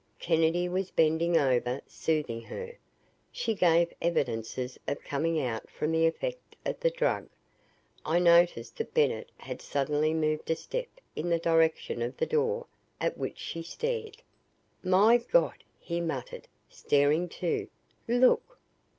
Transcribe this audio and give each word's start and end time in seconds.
Kennedy 0.17 0.67
was 0.67 0.89
bending 0.89 1.37
over, 1.37 1.79
soothing 1.85 2.41
her. 2.41 2.75
She 3.31 3.53
gave 3.53 3.93
evidences 4.01 4.79
of 4.87 5.03
coming 5.03 5.39
out 5.39 5.69
from 5.69 5.91
the 5.91 6.07
effect 6.07 6.55
of 6.65 6.79
the 6.79 6.89
drug. 6.89 7.29
I 8.03 8.17
noticed 8.17 8.77
that 8.77 8.95
Bennett 8.95 9.29
had 9.37 9.61
suddenly 9.61 10.15
moved 10.15 10.49
a 10.49 10.55
step 10.55 10.87
in 11.15 11.29
the 11.29 11.37
direction 11.37 12.01
of 12.01 12.17
the 12.17 12.25
door 12.25 12.65
at 12.99 13.15
which 13.15 13.37
she 13.37 13.61
stared. 13.61 14.23
"My 14.83 15.17
God!" 15.17 15.63
he 15.79 16.01
muttered, 16.01 16.47
staring, 16.67 17.29
too. 17.29 17.69
"Look!" 18.07 18.57